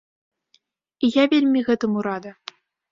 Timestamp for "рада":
2.11-2.31